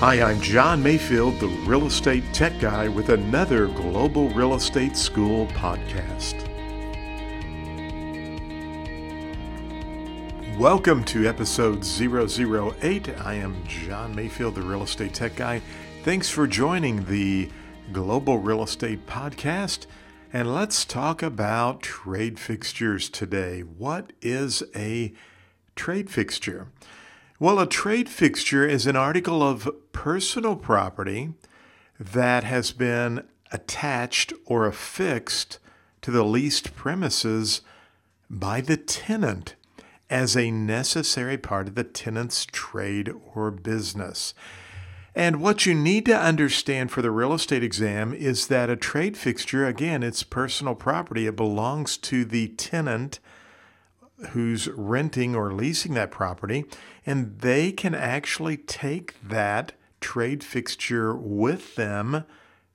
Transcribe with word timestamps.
Hi, 0.00 0.20
I'm 0.20 0.42
John 0.42 0.82
Mayfield, 0.82 1.40
the 1.40 1.48
real 1.64 1.86
estate 1.86 2.22
tech 2.34 2.60
guy, 2.60 2.86
with 2.86 3.08
another 3.08 3.66
Global 3.66 4.28
Real 4.28 4.54
Estate 4.54 4.94
School 4.94 5.46
podcast. 5.46 6.34
Welcome 10.58 11.02
to 11.04 11.26
episode 11.26 11.82
008. 11.82 13.08
I 13.24 13.34
am 13.36 13.56
John 13.66 14.14
Mayfield, 14.14 14.56
the 14.56 14.60
real 14.60 14.82
estate 14.82 15.14
tech 15.14 15.34
guy. 15.34 15.62
Thanks 16.04 16.28
for 16.28 16.46
joining 16.46 17.06
the 17.06 17.48
Global 17.90 18.36
Real 18.36 18.64
Estate 18.64 19.06
Podcast. 19.06 19.86
And 20.30 20.54
let's 20.54 20.84
talk 20.84 21.22
about 21.22 21.80
trade 21.80 22.38
fixtures 22.38 23.08
today. 23.08 23.60
What 23.62 24.12
is 24.20 24.62
a 24.74 25.14
trade 25.74 26.10
fixture? 26.10 26.66
Well, 27.38 27.58
a 27.58 27.66
trade 27.66 28.08
fixture 28.08 28.66
is 28.66 28.86
an 28.86 28.96
article 28.96 29.42
of 29.42 29.68
personal 29.92 30.56
property 30.56 31.34
that 32.00 32.44
has 32.44 32.72
been 32.72 33.24
attached 33.52 34.32
or 34.46 34.64
affixed 34.64 35.58
to 36.00 36.10
the 36.10 36.24
leased 36.24 36.74
premises 36.74 37.60
by 38.30 38.62
the 38.62 38.78
tenant 38.78 39.54
as 40.08 40.34
a 40.34 40.50
necessary 40.50 41.36
part 41.36 41.68
of 41.68 41.74
the 41.74 41.84
tenant's 41.84 42.46
trade 42.46 43.12
or 43.34 43.50
business. 43.50 44.32
And 45.14 45.42
what 45.42 45.66
you 45.66 45.74
need 45.74 46.06
to 46.06 46.18
understand 46.18 46.90
for 46.90 47.02
the 47.02 47.10
real 47.10 47.34
estate 47.34 47.62
exam 47.62 48.14
is 48.14 48.46
that 48.46 48.70
a 48.70 48.76
trade 48.76 49.14
fixture, 49.14 49.66
again, 49.66 50.02
it's 50.02 50.22
personal 50.22 50.74
property. 50.74 51.26
It 51.26 51.36
belongs 51.36 51.98
to 51.98 52.24
the 52.24 52.48
tenant 52.48 53.20
who's 54.30 54.68
renting 54.68 55.34
or 55.34 55.52
leasing 55.52 55.94
that 55.94 56.10
property, 56.10 56.64
and 57.04 57.38
they 57.40 57.72
can 57.72 57.94
actually 57.94 58.56
take 58.56 59.14
that 59.22 59.72
trade 60.00 60.42
fixture 60.42 61.14
with 61.14 61.74
them 61.76 62.24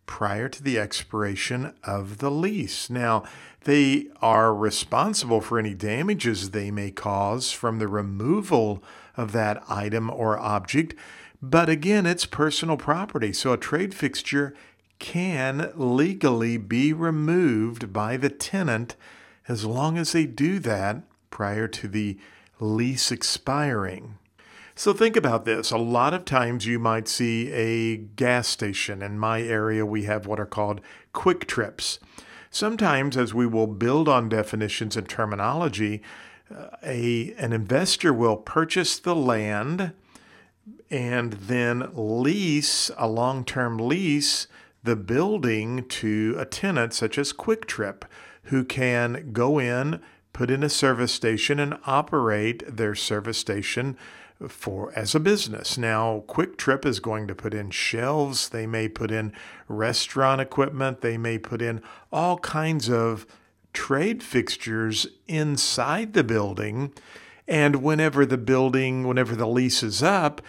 prior 0.06 0.50
to 0.50 0.62
the 0.62 0.78
expiration 0.78 1.74
of 1.84 2.18
the 2.18 2.30
lease. 2.30 2.90
Now, 2.90 3.24
they 3.64 4.08
are 4.22 4.54
responsible 4.54 5.42
for 5.42 5.58
any 5.58 5.74
damages 5.74 6.50
they 6.50 6.72
may 6.72 6.92
cause 6.92 7.52
from 7.52 7.80
the 7.80 7.88
removal 7.88 8.84
of 9.16 9.32
that 9.32 9.64
item 9.70 10.10
or 10.10 10.38
object, 10.38 10.96
but 11.42 11.70
again, 11.70 12.06
it's 12.06 12.26
personal 12.26 12.78
property, 12.78 13.34
so 13.34 13.54
a 13.54 13.58
trade 13.58 13.94
fixture 13.94 14.54
can 15.00 15.72
legally 15.76 16.58
be 16.58 16.94
removed 16.94 17.92
by 17.92 18.16
the 18.18 18.30
tenant 18.30 18.96
as 19.48 19.66
long 19.66 19.98
as 19.98 20.12
they 20.12 20.26
do 20.26 20.60
that 20.60 21.02
prior 21.32 21.68
to 21.68 21.88
the 21.88 22.18
lease 22.60 23.12
expiring. 23.12 24.20
So 24.76 24.94
think 24.94 25.16
about 25.16 25.46
this. 25.46 25.72
A 25.72 25.78
lot 25.78 26.14
of 26.14 26.26
times 26.26 26.66
you 26.66 26.80
might 26.80 27.08
see 27.08 27.52
a 27.52 27.98
gas 27.98 28.48
station. 28.48 29.02
In 29.02 29.20
my 29.20 29.42
area, 29.42 29.86
we 29.86 30.04
have 30.04 30.26
what 30.26 30.40
are 30.40 30.46
called 30.46 30.82
QuikTrips. 31.14 32.00
Sometimes, 32.50 33.18
as 33.18 33.34
we 33.34 33.48
will 33.48 33.68
build 33.68 34.08
on 34.08 34.30
definitions 34.30 34.96
and 34.96 35.08
terminology, 35.08 36.02
uh, 36.54 36.68
a, 36.84 37.34
an 37.38 37.54
investor 37.54 38.14
will 38.14 38.38
purchase 38.38 39.00
the 39.00 39.16
land 39.16 39.94
and 40.90 41.34
then 41.34 41.90
lease 41.94 42.92
a 42.98 43.08
long 43.08 43.46
term 43.46 43.78
lease 43.78 44.48
the 44.84 44.96
building 44.96 45.86
to 45.88 46.36
a 46.38 46.46
tenant 46.46 46.94
such 46.94 47.18
as 47.18 47.34
QuikTrip, 47.34 48.04
who 48.46 48.64
can 48.64 49.32
go 49.32 49.60
in, 49.60 50.02
put 50.34 50.50
in 50.50 50.64
a 50.64 50.70
service 50.70 51.12
station, 51.12 51.60
and 51.60 51.78
operate 51.86 52.64
their 52.68 52.96
service 52.96 53.38
station 53.38 53.98
for 54.48 54.92
as 54.96 55.14
a 55.14 55.20
business. 55.20 55.78
Now, 55.78 56.24
QuikTrip 56.28 56.86
is 56.86 57.00
going 57.00 57.28
to 57.28 57.36
put 57.36 57.54
in 57.54 57.70
shelves, 57.70 58.50
they 58.50 58.66
may 58.66 58.88
put 58.88 59.12
in 59.12 59.34
restaurant 59.68 60.42
equipment, 60.42 61.02
they 61.02 61.18
may 61.18 61.38
put 61.38 61.62
in 61.62 61.82
all 62.12 62.38
kinds 62.40 62.90
of 62.90 63.26
trade 63.74 64.24
fixtures 64.24 65.08
inside 65.28 66.14
the 66.14 66.24
building. 66.24 66.94
And 67.48 67.78
whenever 67.78 68.26
the 68.26 68.38
building, 68.38 69.08
whenever 69.08 69.36
the 69.36 69.48
lease 69.48 69.84
is 69.84 70.02
up, 70.02 70.42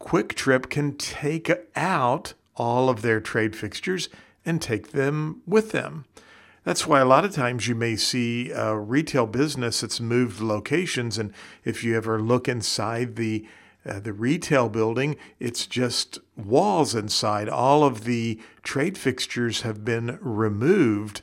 QuikTrip 0.00 0.68
can 0.68 0.96
take 0.96 1.50
out 1.76 2.34
all 2.56 2.88
of 2.88 3.02
their 3.02 3.20
trade 3.20 3.56
fixtures 3.56 4.08
and 4.44 4.60
take 4.60 4.92
them 4.92 5.42
with 5.46 5.72
them. 5.72 6.04
That's 6.64 6.86
why 6.86 7.00
a 7.00 7.04
lot 7.04 7.26
of 7.26 7.34
times 7.34 7.68
you 7.68 7.74
may 7.74 7.94
see 7.94 8.50
a 8.50 8.76
retail 8.76 9.26
business 9.26 9.82
that's 9.82 10.00
moved 10.00 10.40
locations, 10.40 11.18
and 11.18 11.32
if 11.62 11.84
you 11.84 11.94
ever 11.96 12.20
look 12.20 12.48
inside 12.48 13.16
the 13.16 13.46
uh, 13.86 14.00
the 14.00 14.14
retail 14.14 14.70
building, 14.70 15.14
it's 15.38 15.66
just 15.66 16.18
walls 16.36 16.94
inside. 16.94 17.50
All 17.50 17.84
of 17.84 18.04
the 18.04 18.40
trade 18.62 18.96
fixtures 18.96 19.60
have 19.60 19.84
been 19.84 20.18
removed. 20.22 21.20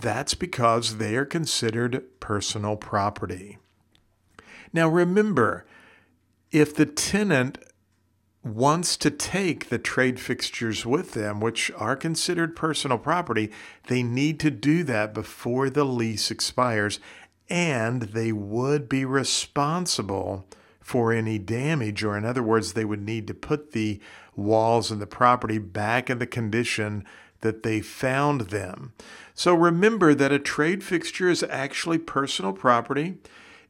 That's 0.00 0.32
because 0.32 0.96
they 0.96 1.16
are 1.16 1.26
considered 1.26 2.02
personal 2.18 2.76
property. 2.76 3.58
Now 4.72 4.88
remember, 4.88 5.66
if 6.50 6.74
the 6.74 6.86
tenant 6.86 7.58
wants 8.44 8.96
to 8.96 9.10
take 9.10 9.68
the 9.68 9.78
trade 9.78 10.20
fixtures 10.20 10.86
with 10.86 11.12
them, 11.12 11.40
which 11.40 11.70
are 11.76 11.96
considered 11.96 12.56
personal 12.56 12.98
property, 12.98 13.50
they 13.88 14.02
need 14.02 14.38
to 14.40 14.50
do 14.50 14.84
that 14.84 15.12
before 15.12 15.68
the 15.68 15.84
lease 15.84 16.30
expires, 16.30 17.00
and 17.50 18.02
they 18.02 18.32
would 18.32 18.88
be 18.88 19.04
responsible 19.04 20.46
for 20.80 21.12
any 21.12 21.38
damage, 21.38 22.02
or 22.02 22.16
in 22.16 22.24
other 22.24 22.42
words, 22.42 22.72
they 22.72 22.84
would 22.84 23.02
need 23.02 23.26
to 23.26 23.34
put 23.34 23.72
the 23.72 24.00
walls 24.34 24.90
and 24.90 25.02
the 25.02 25.06
property 25.06 25.58
back 25.58 26.08
in 26.08 26.18
the 26.18 26.26
condition 26.26 27.04
that 27.40 27.62
they 27.62 27.80
found 27.80 28.42
them. 28.42 28.92
So 29.34 29.54
remember 29.54 30.14
that 30.14 30.32
a 30.32 30.38
trade 30.38 30.82
fixture 30.82 31.28
is 31.28 31.42
actually 31.42 31.98
personal 31.98 32.52
property. 32.52 33.18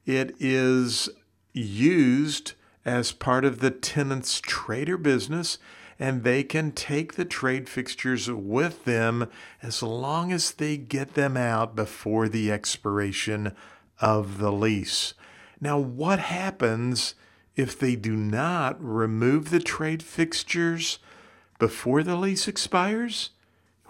It 0.06 0.34
is 0.38 1.08
used 1.52 2.52
as 2.88 3.12
part 3.12 3.44
of 3.44 3.60
the 3.60 3.70
tenant's 3.70 4.40
trade 4.40 4.88
or 4.88 4.96
business, 4.96 5.58
and 5.98 6.24
they 6.24 6.42
can 6.42 6.72
take 6.72 7.14
the 7.14 7.24
trade 7.24 7.68
fixtures 7.68 8.30
with 8.30 8.84
them 8.86 9.28
as 9.62 9.82
long 9.82 10.32
as 10.32 10.52
they 10.52 10.78
get 10.78 11.12
them 11.12 11.36
out 11.36 11.76
before 11.76 12.28
the 12.28 12.50
expiration 12.50 13.52
of 14.00 14.38
the 14.38 14.50
lease. 14.50 15.12
Now, 15.60 15.78
what 15.78 16.18
happens 16.18 17.14
if 17.56 17.78
they 17.78 17.94
do 17.94 18.16
not 18.16 18.82
remove 18.82 19.50
the 19.50 19.60
trade 19.60 20.02
fixtures 20.02 20.98
before 21.58 22.02
the 22.02 22.16
lease 22.16 22.48
expires? 22.48 23.30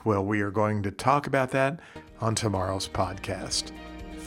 Well, 0.02 0.24
we 0.24 0.40
are 0.40 0.50
going 0.50 0.82
to 0.82 0.90
talk 0.90 1.26
about 1.26 1.50
that 1.52 1.78
on 2.20 2.34
tomorrow's 2.34 2.88
podcast. 2.88 3.70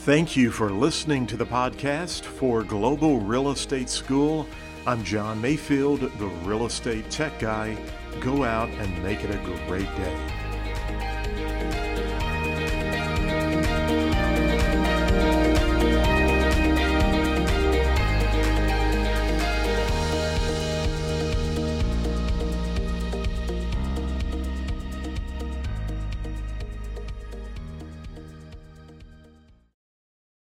Thank 0.03 0.35
you 0.35 0.49
for 0.49 0.71
listening 0.71 1.27
to 1.27 1.37
the 1.37 1.45
podcast 1.45 2.23
for 2.23 2.63
Global 2.63 3.19
Real 3.19 3.51
Estate 3.51 3.87
School. 3.87 4.47
I'm 4.87 5.03
John 5.03 5.39
Mayfield, 5.39 5.99
the 5.99 6.25
real 6.43 6.65
estate 6.65 7.07
tech 7.11 7.37
guy. 7.37 7.77
Go 8.19 8.43
out 8.43 8.69
and 8.69 9.03
make 9.03 9.23
it 9.23 9.29
a 9.29 9.37
great 9.67 9.85
day. 9.95 10.50